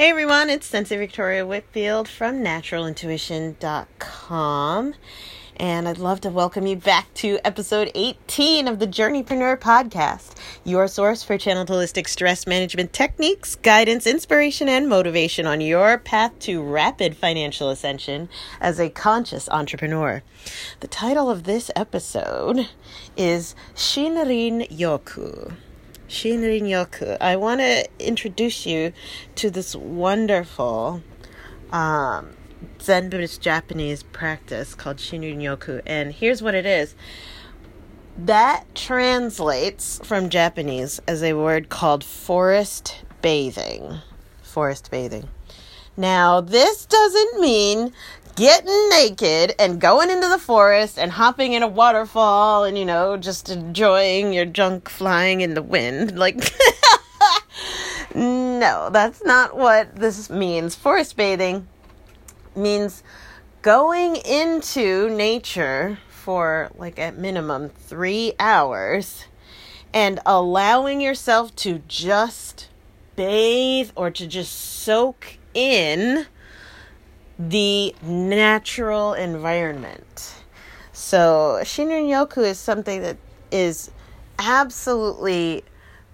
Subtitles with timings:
[0.00, 4.94] Hey everyone, it's Sensei Victoria Whitfield from naturalintuition.com.
[5.58, 10.88] And I'd love to welcome you back to episode 18 of the Journeypreneur podcast, your
[10.88, 16.62] source for channeled holistic stress management techniques, guidance, inspiration, and motivation on your path to
[16.62, 20.22] rapid financial ascension as a conscious entrepreneur.
[20.80, 22.70] The title of this episode
[23.18, 25.52] is Shinrin Yoku.
[26.10, 27.16] Shinrin Yoku.
[27.20, 28.92] I want to introduce you
[29.36, 31.02] to this wonderful
[31.70, 32.36] um,
[32.82, 35.80] Zen Buddhist Japanese practice called Shinrin Yoku.
[35.86, 36.96] And here's what it is
[38.18, 44.00] that translates from Japanese as a word called forest bathing.
[44.42, 45.28] Forest bathing.
[45.96, 47.92] Now, this doesn't mean
[48.36, 53.16] getting naked and going into the forest and hopping in a waterfall and you know
[53.16, 56.14] just enjoying your junk flying in the wind.
[56.20, 56.36] Like
[58.14, 60.74] no that's not what this means.
[60.74, 61.66] Forest bathing
[62.54, 63.02] means
[63.62, 69.24] going into nature for like at minimum 3 hours
[69.92, 72.68] and allowing yourself to just
[73.16, 76.26] bathe or to just soak in
[77.48, 80.34] the natural environment.
[80.92, 83.16] So, Shinrin Yoku is something that
[83.50, 83.90] is
[84.38, 85.64] absolutely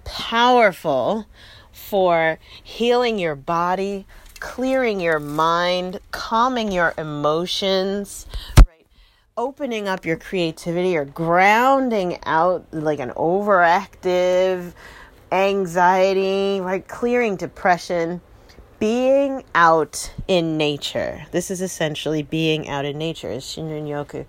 [0.04, 1.26] powerful
[1.72, 4.06] for healing your body,
[4.38, 8.26] clearing your mind, calming your emotions?
[9.36, 14.72] Opening up your creativity or grounding out like an overactive
[15.32, 16.86] anxiety, right?
[16.86, 18.20] Clearing depression
[18.78, 21.26] being out in nature.
[21.30, 24.26] This is essentially being out in nature, is Shinrin Yoku.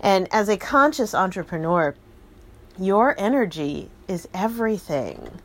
[0.00, 1.94] And as a conscious entrepreneur,
[2.78, 5.40] your energy is everything.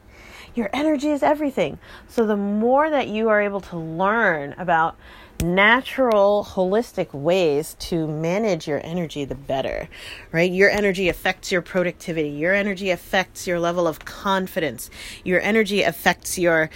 [0.55, 1.77] Your energy is everything.
[2.07, 4.97] So the more that you are able to learn about
[5.43, 9.87] natural, holistic ways to manage your energy, the better,
[10.31, 10.51] right?
[10.51, 12.29] Your energy affects your productivity.
[12.29, 14.89] Your energy affects your level of confidence.
[15.23, 16.71] Your energy affects your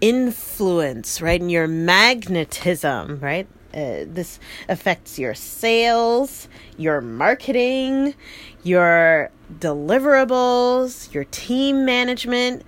[0.00, 1.40] influence, right?
[1.40, 3.46] And your magnetism, right?
[3.72, 8.14] Uh, this affects your sales, your marketing,
[8.64, 12.64] your deliverables, your team management.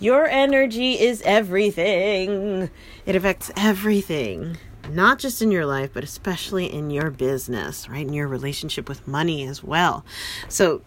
[0.00, 2.68] Your energy is everything.
[3.06, 4.58] It affects everything,
[4.90, 8.06] not just in your life, but especially in your business, right?
[8.06, 10.04] In your relationship with money as well.
[10.48, 10.82] So,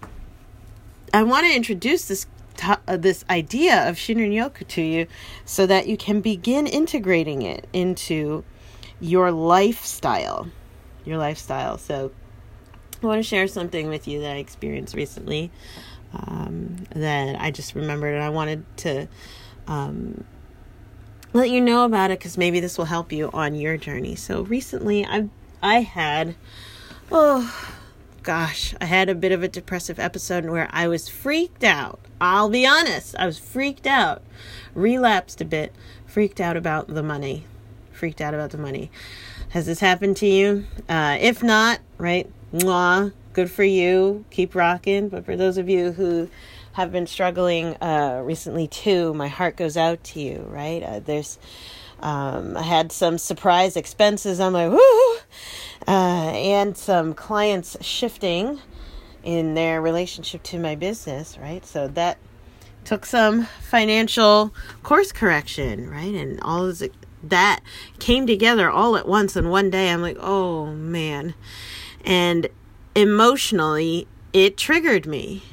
[1.14, 2.28] I want to introduce this
[2.64, 5.08] uh, this idea of Shinrin Yoku to you
[5.46, 8.44] so that you can begin integrating it into
[9.00, 10.48] your lifestyle.
[11.06, 11.78] Your lifestyle.
[11.78, 12.12] So,
[13.02, 15.52] I want to share something with you that I experienced recently
[16.14, 19.08] um, that I just remembered, and I wanted to
[19.68, 20.24] um,
[21.34, 24.16] let you know about it because maybe this will help you on your journey.
[24.16, 25.30] So, recently, I
[25.62, 26.36] I had
[27.12, 27.74] oh
[28.24, 32.00] gosh, I had a bit of a depressive episode where I was freaked out.
[32.20, 34.24] I'll be honest, I was freaked out,
[34.74, 35.74] relapsed a bit,
[36.06, 37.46] freaked out about the money,
[37.92, 38.90] freaked out about the money.
[39.50, 40.66] Has this happened to you?
[40.90, 45.10] Uh, if not, right, mwah, good for you, keep rocking.
[45.10, 46.30] But for those of you who
[46.74, 50.82] have been struggling uh, recently too, my heart goes out to you, right?
[50.82, 51.38] Uh, there's,
[52.00, 54.40] um, I had some surprise expenses.
[54.40, 55.18] I'm like, whoo!
[55.88, 58.60] uh, and some clients shifting
[59.28, 61.66] in their relationship to my business, right?
[61.66, 62.18] So that
[62.86, 66.16] took some financial course correction, right?
[66.16, 66.82] And all of
[67.24, 67.60] that
[68.00, 69.90] came together all at once in one day.
[69.90, 71.34] I'm like, oh man.
[72.06, 72.48] And
[72.96, 75.44] emotionally, it triggered me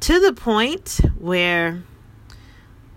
[0.00, 1.84] to the point where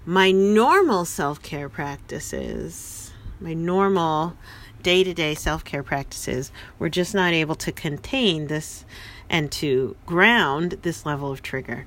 [0.04, 4.36] my normal self care practices, my normal
[4.82, 8.84] day to day self care practices were just not able to contain this
[9.30, 11.86] and to ground this level of trigger.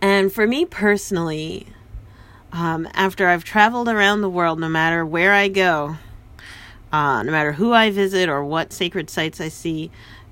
[0.00, 1.68] And for me personally,
[2.52, 5.96] um, after I've traveled around the world, no matter where I go,
[6.92, 9.90] uh, no matter who I visit or what sacred sites I see,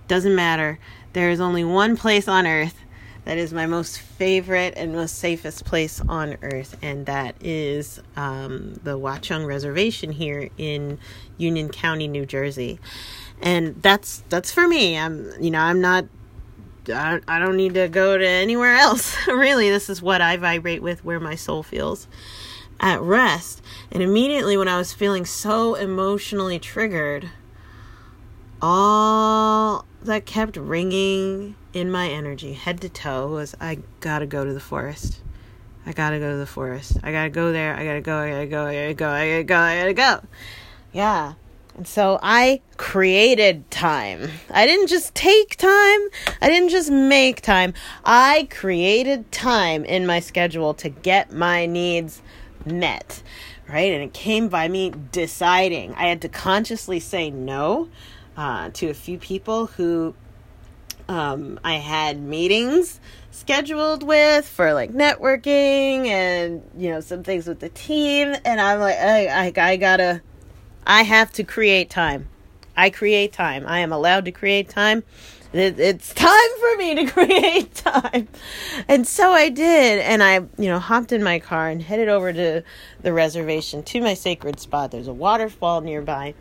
[0.09, 0.79] doesn't matter.
[1.13, 2.77] There is only one place on earth
[3.25, 8.75] that is my most favorite and most safest place on earth, and that is um,
[8.83, 10.99] the Watchung Reservation here in
[11.39, 12.81] Union County, New Jersey.
[13.43, 14.97] And that's that's for me.
[14.97, 16.07] I'm you know I'm not
[16.89, 19.17] I, I don't need to go to anywhere else.
[19.27, 22.09] really, this is what I vibrate with, where my soul feels
[22.81, 23.63] at rest.
[23.91, 27.31] And immediately, when I was feeling so emotionally triggered,
[28.61, 34.53] all that kept ringing in my energy, head to toe, was I gotta go to
[34.53, 35.21] the forest.
[35.85, 36.99] I gotta go to the forest.
[37.03, 37.75] I gotta go there.
[37.75, 38.19] I gotta go.
[38.19, 38.65] I gotta go.
[38.67, 39.09] I gotta go.
[39.11, 39.57] I gotta go.
[39.59, 40.29] I gotta go.
[40.93, 41.35] Yeah.
[41.75, 44.31] And so I created time.
[44.51, 46.01] I didn't just take time.
[46.41, 47.73] I didn't just make time.
[48.05, 52.21] I created time in my schedule to get my needs
[52.67, 53.23] met.
[53.69, 53.93] Right?
[53.93, 55.95] And it came by me deciding.
[55.95, 57.89] I had to consciously say no
[58.37, 60.15] uh, to a few people who
[61.09, 67.61] um, I had meetings scheduled with for like networking and you know some things with
[67.61, 70.21] the team and i'm like I, I, I gotta
[70.87, 72.29] i have to create time.
[72.77, 73.67] I create time.
[73.67, 75.05] I am allowed to create time.
[75.53, 78.29] It, it's time for me to create time.
[78.89, 80.01] And so i did.
[80.01, 82.63] And i you know hopped in my car and headed over to
[83.03, 84.91] the reservation to my sacred spot.
[84.91, 86.35] There's a waterfall nearby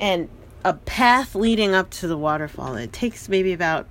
[0.00, 0.28] and
[0.64, 2.76] a path leading up to the waterfall.
[2.76, 3.86] It takes maybe about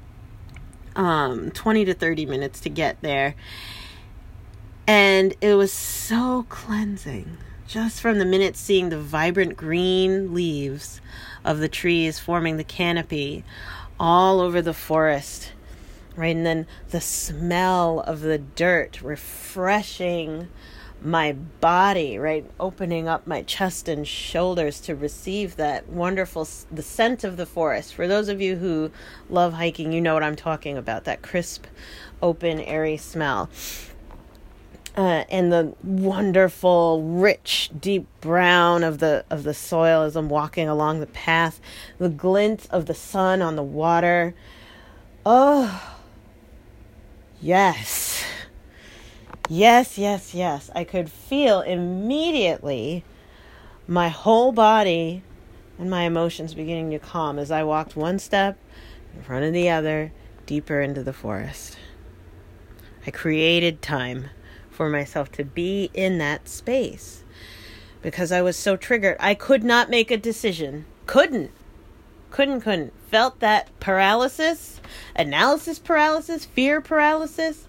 [0.96, 3.36] um, 20 to 30 minutes to get there.
[4.86, 7.38] And it was so cleansing.
[7.68, 11.02] Just from the minute seeing the vibrant green leaves
[11.44, 13.44] of the trees forming the canopy
[14.00, 15.54] all over the forest,
[16.16, 16.36] right?
[16.36, 20.50] And then the smell of the dirt refreshing
[21.02, 22.46] my body, right?
[22.60, 27.94] Opening up my chest and shoulders to receive that wonderful, the scent of the forest.
[27.94, 28.92] For those of you who
[29.30, 31.66] love hiking, you know what I'm talking about that crisp,
[32.22, 33.50] open, airy smell.
[34.96, 40.70] Uh, and the wonderful, rich, deep brown of the of the soil as I'm walking
[40.70, 41.60] along the path,
[41.98, 44.36] the glint of the sun on the water.
[45.26, 45.98] Oh,
[47.42, 48.24] yes.
[49.50, 50.70] Yes, yes, yes.
[50.76, 53.04] I could feel immediately
[53.88, 55.24] my whole body
[55.78, 58.58] and my emotions beginning to calm as I walked one step
[59.16, 60.12] in front of the other
[60.46, 61.78] deeper into the forest.
[63.06, 64.30] I created time
[64.74, 67.24] for myself to be in that space
[68.02, 69.18] because I was so triggered.
[69.20, 70.86] I could not make a decision.
[71.06, 71.52] Couldn't.
[72.32, 72.94] Couldn't, couldn't.
[73.10, 74.82] Felt that paralysis,
[75.16, 77.68] analysis paralysis, fear paralysis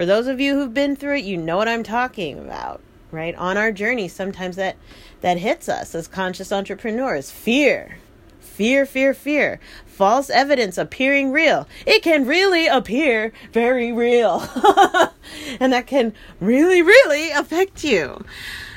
[0.00, 2.80] for those of you who've been through it, you know what I'm talking about,
[3.10, 3.34] right?
[3.34, 4.76] On our journey, sometimes that
[5.20, 7.30] that hits us as conscious entrepreneurs.
[7.30, 7.98] Fear.
[8.40, 9.60] Fear, fear, fear.
[9.86, 11.68] False evidence appearing real.
[11.86, 14.40] It can really appear very real.
[15.60, 18.24] and that can really, really affect you.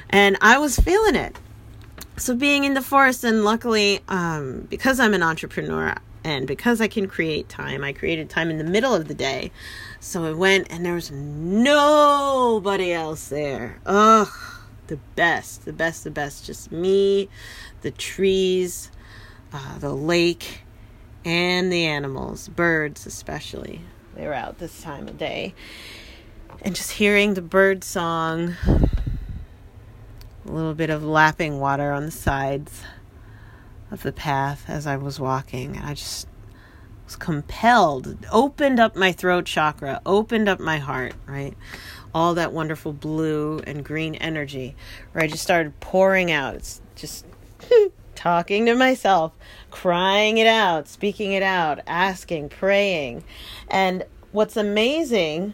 [0.09, 1.37] And I was feeling it.
[2.17, 6.87] So being in the forest, and luckily, um, because I'm an entrepreneur, and because I
[6.87, 9.51] can create time, I created time in the middle of the day.
[9.99, 13.79] So I went and there was nobody else there.
[13.85, 14.29] Ugh,
[14.87, 16.45] the best, the best, the best.
[16.45, 17.29] Just me,
[17.81, 18.89] the trees,
[19.53, 20.63] uh, the lake,
[21.25, 23.81] and the animals, birds especially.
[24.15, 25.53] They were out this time of day.
[26.61, 32.81] And just hearing the bird song, a little bit of lapping water on the sides
[33.91, 35.77] of the path as I was walking.
[35.77, 36.27] And I just
[37.05, 41.55] was compelled, opened up my throat chakra, opened up my heart, right?
[42.13, 44.75] All that wonderful blue and green energy,
[45.11, 46.55] where I just started pouring out.
[46.55, 47.25] It's just
[48.23, 49.33] talking to myself,
[49.69, 53.21] crying it out, speaking it out, asking, praying.
[53.67, 55.53] And what's amazing,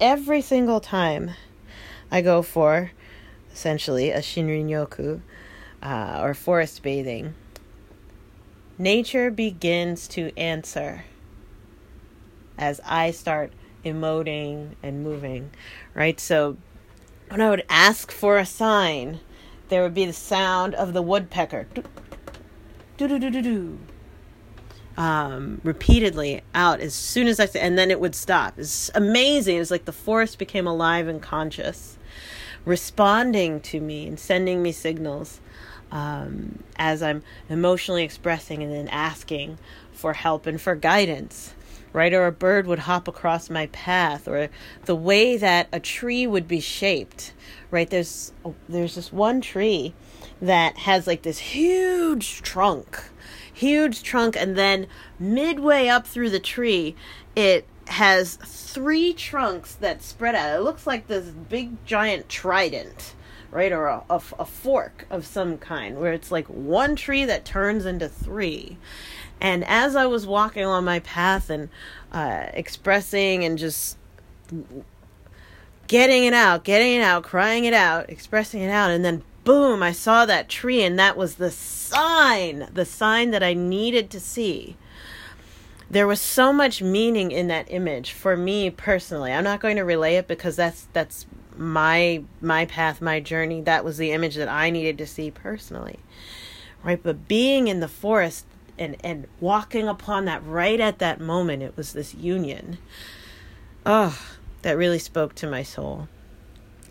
[0.00, 1.30] every single time
[2.10, 2.90] I go for
[3.52, 5.20] essentially a Shinrin Yoku,
[5.80, 7.34] uh, or forest bathing,
[8.76, 11.04] nature begins to answer
[12.58, 13.52] as I start
[13.84, 15.52] emoting and moving,
[15.94, 16.18] right?
[16.18, 16.56] So
[17.28, 19.20] when I would ask for a sign,
[19.68, 21.66] there would be the sound of the woodpecker.
[22.96, 23.78] Do do do do do.
[24.96, 28.58] Um, repeatedly out as soon as I said, and then it would stop.
[28.58, 29.56] It's amazing.
[29.56, 31.98] It was like the forest became alive and conscious,
[32.64, 35.40] responding to me and sending me signals
[35.92, 39.58] um, as I'm emotionally expressing and then asking
[39.92, 41.54] for help and for guidance,
[41.98, 42.14] right?
[42.14, 44.50] Or a bird would hop across my path, or
[44.84, 47.32] the way that a tree would be shaped,
[47.72, 47.90] right?
[47.90, 49.94] There's oh, there's this one tree
[50.40, 53.02] that has like this huge trunk,
[53.52, 54.86] huge trunk, and then
[55.18, 56.94] midway up through the tree,
[57.34, 60.60] it has three trunks that spread out.
[60.60, 63.16] It looks like this big giant trident
[63.50, 63.72] right?
[63.72, 67.86] Or a, a, a, fork of some kind, where it's like one tree that turns
[67.86, 68.76] into three.
[69.40, 71.68] And as I was walking along my path and
[72.12, 73.96] uh, expressing and just
[75.86, 79.82] getting it out, getting it out, crying it out, expressing it out, and then boom,
[79.82, 84.20] I saw that tree, and that was the sign, the sign that I needed to
[84.20, 84.76] see.
[85.90, 89.32] there was so much meaning in that image for me personally.
[89.32, 91.26] I'm not going to relay it because that's that's
[91.56, 93.60] my my path, my journey.
[93.62, 95.98] That was the image that I needed to see personally.
[96.84, 97.02] Right?
[97.02, 98.46] But being in the forest
[98.78, 102.78] and and walking upon that right at that moment, it was this union.
[103.84, 104.18] Oh,
[104.62, 106.08] that really spoke to my soul.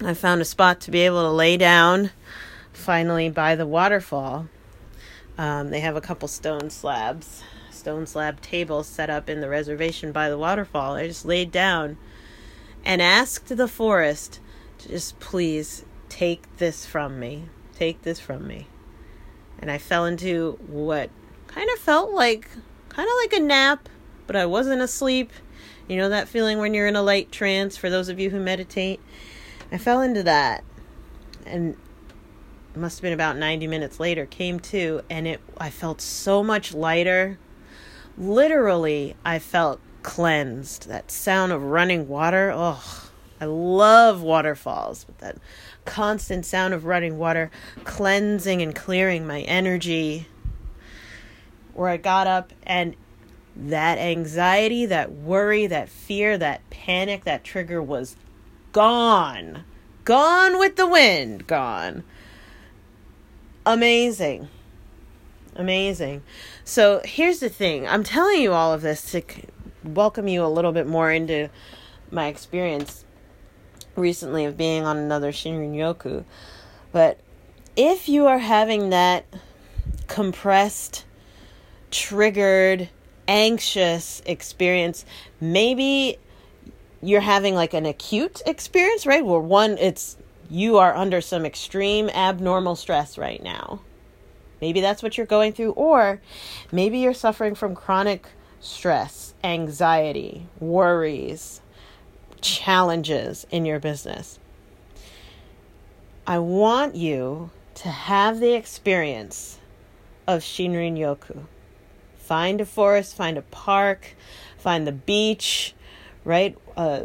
[0.02, 2.12] I found a spot to be able to lay down
[2.72, 4.48] finally by the waterfall.
[5.38, 7.44] Um, they have a couple stone slabs
[7.78, 10.96] stone slab table set up in the reservation by the waterfall.
[10.96, 11.98] I just laid down
[12.84, 14.42] and asked the forest
[14.80, 17.46] to just please take this from me.
[17.76, 18.68] Take this from me.
[19.60, 21.10] And I fell into what
[21.48, 22.50] kind of felt like
[22.90, 23.90] kind of like a nap,
[24.26, 25.32] but I wasn't asleep.
[25.88, 28.40] You know that feeling when you're in a light trance for those of you who
[28.40, 29.00] meditate?
[29.72, 30.64] I fell into that.
[31.46, 31.78] And
[32.74, 36.44] it must have been about 90 minutes later came to and it I felt so
[36.44, 37.40] much lighter
[38.18, 40.88] literally I felt cleansed.
[40.88, 42.52] That sound of running water.
[42.54, 45.38] Oh, I love waterfalls, but that
[45.86, 47.52] constant sound of running water
[47.84, 50.28] cleansing and clearing my energy.
[51.78, 52.96] Where I got up and
[53.56, 58.16] that anxiety, that worry, that fear, that panic, that trigger was
[58.72, 59.64] gone.
[60.04, 61.48] Gone with the wind.
[61.48, 62.04] Gone.
[63.66, 64.48] Amazing.
[65.56, 66.24] Amazing.
[66.64, 69.22] So here's the thing I'm telling you all of this to
[69.84, 71.50] welcome you a little bit more into
[72.12, 73.06] my experience
[73.96, 76.24] recently of being on another Shinrin Yoku.
[76.92, 77.20] But
[77.76, 79.26] if you are having that
[80.08, 81.06] compressed,
[81.92, 82.90] triggered,
[83.28, 85.06] anxious experience,
[85.40, 86.18] maybe
[87.02, 89.26] you're having like an acute experience, right?
[89.26, 90.18] Where one, it's
[90.50, 93.82] you are under some extreme abnormal stress right now.
[94.62, 96.20] Maybe that's what you're going through, or
[96.72, 98.28] maybe you're suffering from chronic
[98.60, 101.62] stress, anxiety, worries,
[102.42, 104.40] challenges in your business.
[106.26, 109.60] I want you to have the experience
[110.26, 111.46] of Shinrin Yoku.
[112.28, 114.14] Find a forest, find a park,
[114.58, 115.74] find the beach,
[116.26, 116.58] right?
[116.76, 117.04] Uh,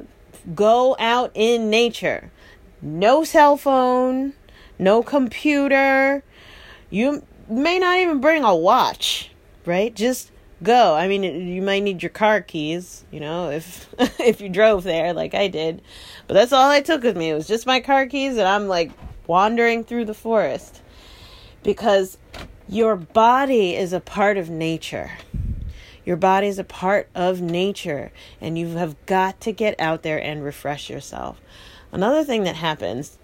[0.52, 2.32] go out in nature.
[2.80, 4.32] No cell phone,
[4.80, 6.24] no computer.
[6.90, 9.30] You may not even bring a watch,
[9.64, 9.94] right?
[9.94, 10.96] Just go.
[10.96, 13.88] I mean, you might need your car keys, you know, if
[14.18, 15.82] if you drove there like I did.
[16.26, 17.30] But that's all I took with me.
[17.30, 18.90] It was just my car keys and I'm like
[19.28, 20.82] wandering through the forest.
[21.62, 22.18] Because
[22.72, 25.10] your body is a part of nature.
[26.06, 30.16] Your body is a part of nature and you have got to get out there
[30.18, 31.38] and refresh yourself.
[31.92, 33.18] Another thing that happens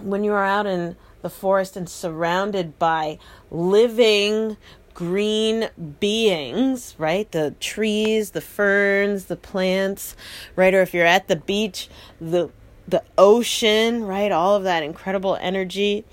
[0.00, 3.18] when you are out in the forest and surrounded by
[3.50, 4.56] living
[4.94, 5.68] green
[6.00, 7.30] beings, right?
[7.30, 10.16] The trees, the ferns, the plants,
[10.56, 10.72] right?
[10.72, 12.48] Or if you're at the beach, the
[12.88, 14.32] the ocean, right?
[14.32, 16.06] All of that incredible energy.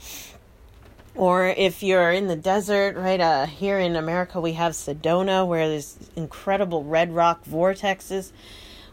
[1.17, 3.19] Or if you're in the desert, right?
[3.19, 8.31] Uh, here in America, we have Sedona, where there's incredible red rock vortexes.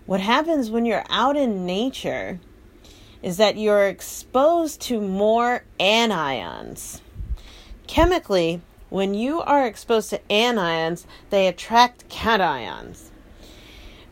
[0.06, 2.40] What happens when you're out in nature?
[3.24, 7.00] is that you're exposed to more anions.
[7.86, 13.04] Chemically, when you are exposed to anions, they attract cations.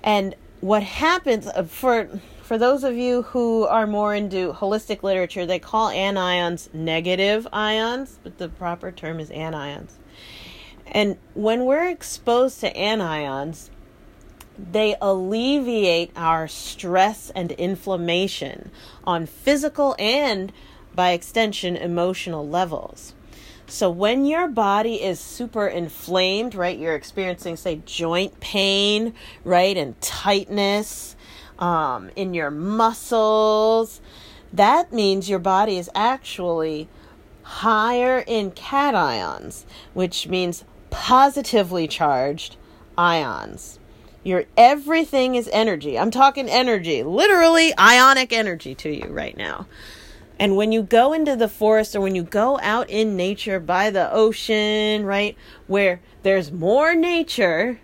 [0.03, 2.09] And what happens uh, for
[2.53, 8.19] for those of you who are more into holistic literature, they call anions negative ions,
[8.23, 9.93] but the proper term is anions.
[10.87, 13.71] And when we're exposed to anions,
[14.59, 18.71] they alleviate our stress and inflammation
[19.05, 20.53] on physical and,
[20.95, 23.15] by extension, emotional levels.
[23.67, 29.99] So, when your body is super inflamed, right, you're experiencing, say, joint pain, right, and
[30.03, 31.17] tightness
[31.63, 34.01] um, in your muscles,
[34.53, 36.89] that means your body is actually
[37.45, 39.65] higher in cations,
[39.95, 42.57] which means positively charged
[42.99, 43.79] ions.
[44.25, 45.97] Your everything is energy.
[45.97, 49.67] I'm talking energy, literally ionic energy to you right now.
[50.41, 53.91] And when you go into the forest or when you go out in nature by
[53.91, 55.37] the ocean, right,
[55.69, 57.79] where there's more nature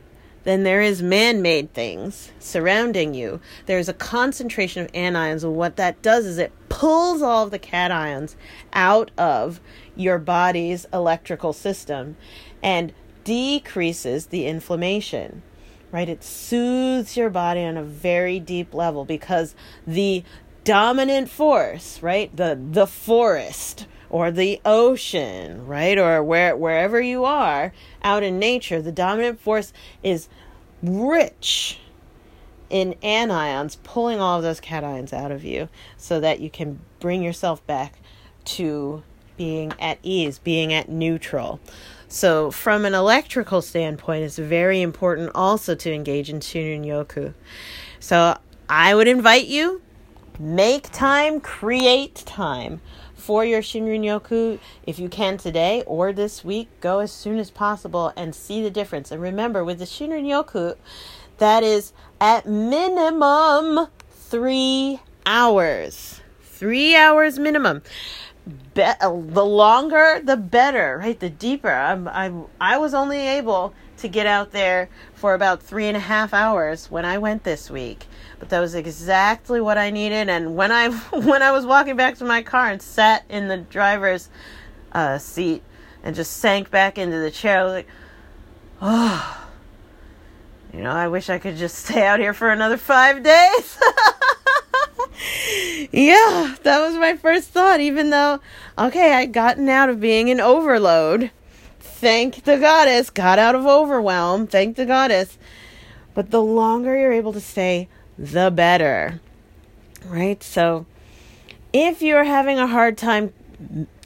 [0.45, 5.45] than there is man made things surrounding you, there's a concentration of anions.
[5.45, 8.35] And what that does is it pulls all of the cations
[8.73, 9.61] out of
[9.97, 12.16] your body's electrical system
[12.62, 12.92] and
[13.25, 15.42] decreases the inflammation
[15.90, 16.09] right?
[16.09, 19.54] It soothes your body on a very deep level because
[19.87, 20.23] the
[20.64, 22.35] dominant force, right?
[22.37, 25.98] The the forest or the ocean, right?
[25.98, 27.72] Or where wherever you are
[28.02, 29.72] out in nature, the dominant force
[30.02, 30.28] is
[30.82, 31.80] rich
[32.70, 37.22] in anions, pulling all of those cations out of you so that you can bring
[37.22, 37.98] yourself back
[38.44, 39.02] to
[39.36, 41.60] being at ease, being at neutral.
[42.08, 47.34] So, from an electrical standpoint, it's very important also to engage in Shinrin Yoku.
[48.00, 48.38] So,
[48.68, 49.82] I would invite you
[50.38, 52.80] make time, create time
[53.18, 56.68] for your Shinrin Yoku if you can today or this week.
[56.80, 59.10] Go as soon as possible and see the difference.
[59.10, 60.76] And remember, with the Shinrin Yoku,
[61.38, 66.20] that is at minimum three hours.
[66.42, 67.82] Three hours minimum.
[68.75, 71.19] Be- the longer, the better, right?
[71.19, 71.71] The deeper.
[71.71, 76.00] I'm, I'm, I was only able to get out there for about three and a
[76.00, 78.07] half hours when I went this week.
[78.38, 80.28] But that was exactly what I needed.
[80.28, 83.59] And when I when I was walking back to my car and sat in the
[83.59, 84.28] driver's
[84.93, 85.62] uh, seat
[86.02, 87.88] and just sank back into the chair, I was like,
[88.81, 89.49] oh,
[90.73, 93.78] you know, I wish I could just stay out here for another five days.
[95.90, 98.40] yeah, that was my first thought, even though,
[98.78, 101.30] okay, I'd gotten out of being an overload.
[101.80, 104.46] Thank the goddess, got out of overwhelm.
[104.46, 105.37] Thank the goddess.
[106.14, 109.20] But the longer you're able to stay, the better.
[110.06, 110.42] Right?
[110.42, 110.87] So,
[111.72, 113.32] if you're having a hard time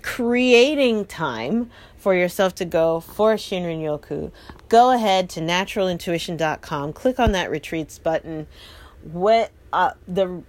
[0.03, 4.33] creating time for yourself to go for Shinrin Yoku,
[4.69, 8.47] go ahead to naturalintuition.com, click on that retreats button.
[9.03, 10.43] What uh, the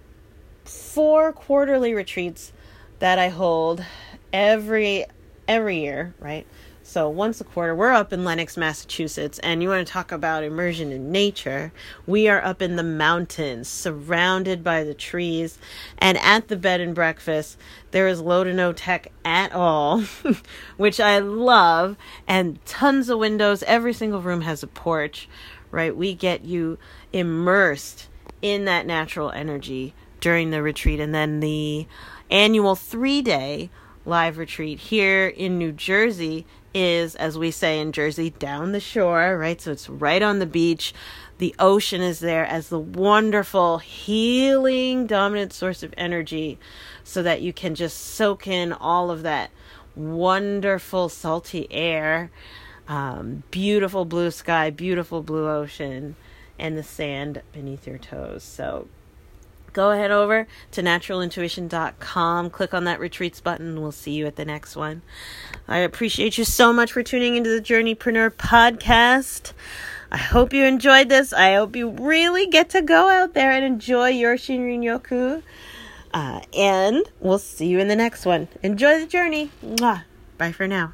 [0.64, 2.52] four quarterly retreats
[2.98, 3.84] that I hold
[4.32, 5.06] every
[5.46, 6.46] every year, right?
[6.86, 10.44] So once a quarter, we're up in Lenox, Massachusetts, and you want to talk about
[10.44, 11.72] immersion in nature.
[12.06, 15.58] We are up in the mountains, surrounded by the trees,
[15.96, 17.56] and at the bed and breakfast,
[17.90, 20.02] there is low to no tech at all,
[20.76, 21.96] which I love,
[22.28, 23.62] and tons of windows.
[23.62, 25.26] Every single room has a porch,
[25.70, 25.96] right?
[25.96, 26.76] We get you
[27.14, 28.08] immersed
[28.42, 29.94] in that natural energy
[30.24, 31.86] during the retreat, and then the
[32.30, 33.68] annual three day
[34.06, 39.36] live retreat here in New Jersey is, as we say in Jersey, down the shore,
[39.36, 39.60] right?
[39.60, 40.94] So it's right on the beach.
[41.36, 46.58] The ocean is there as the wonderful, healing, dominant source of energy
[47.02, 49.50] so that you can just soak in all of that
[49.94, 52.30] wonderful, salty air,
[52.88, 56.16] um, beautiful blue sky, beautiful blue ocean,
[56.58, 58.42] and the sand beneath your toes.
[58.42, 58.88] So
[59.74, 64.46] go ahead over to naturalintuition.com, click on that retreats button, we'll see you at the
[64.46, 65.02] next one.
[65.68, 69.52] I appreciate you so much for tuning into the Journeypreneur podcast.
[70.10, 71.32] I hope you enjoyed this.
[71.32, 75.42] I hope you really get to go out there and enjoy your Shinrin Yoku.
[76.14, 78.46] Uh, and we'll see you in the next one.
[78.62, 79.50] Enjoy the journey.
[79.64, 80.04] Mwah.
[80.38, 80.92] Bye for now.